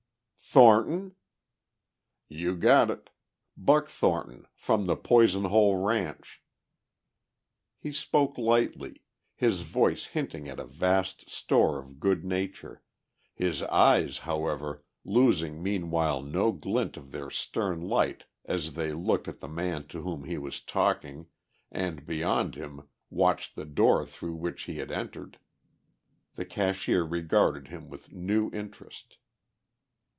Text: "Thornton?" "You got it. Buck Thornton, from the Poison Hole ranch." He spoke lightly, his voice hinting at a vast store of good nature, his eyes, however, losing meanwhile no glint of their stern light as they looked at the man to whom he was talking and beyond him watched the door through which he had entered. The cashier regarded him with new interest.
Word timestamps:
"Thornton?" 0.53 1.15
"You 2.27 2.57
got 2.57 2.91
it. 2.91 3.09
Buck 3.55 3.87
Thornton, 3.87 4.47
from 4.53 4.83
the 4.85 4.97
Poison 4.97 5.45
Hole 5.45 5.77
ranch." 5.77 6.41
He 7.79 7.93
spoke 7.93 8.37
lightly, 8.37 9.01
his 9.33 9.61
voice 9.61 10.07
hinting 10.07 10.49
at 10.49 10.59
a 10.59 10.65
vast 10.65 11.29
store 11.29 11.79
of 11.79 12.01
good 12.01 12.25
nature, 12.25 12.81
his 13.33 13.61
eyes, 13.61 14.17
however, 14.17 14.83
losing 15.05 15.63
meanwhile 15.63 16.19
no 16.19 16.51
glint 16.51 16.97
of 16.97 17.11
their 17.11 17.29
stern 17.29 17.79
light 17.79 18.25
as 18.43 18.73
they 18.73 18.91
looked 18.91 19.29
at 19.29 19.39
the 19.39 19.47
man 19.47 19.87
to 19.87 20.01
whom 20.01 20.25
he 20.25 20.37
was 20.37 20.59
talking 20.59 21.27
and 21.71 22.05
beyond 22.05 22.55
him 22.55 22.89
watched 23.09 23.55
the 23.55 23.63
door 23.63 24.05
through 24.05 24.35
which 24.35 24.63
he 24.63 24.79
had 24.79 24.91
entered. 24.91 25.39
The 26.35 26.43
cashier 26.43 27.05
regarded 27.05 27.69
him 27.69 27.87
with 27.87 28.11
new 28.11 28.51
interest. 28.53 29.15